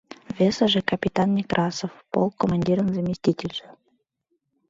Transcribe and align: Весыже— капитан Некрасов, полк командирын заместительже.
Весыже— 0.37 0.81
капитан 0.91 1.29
Некрасов, 1.35 1.93
полк 2.11 2.33
командирын 2.41 2.89
заместительже. 2.97 3.65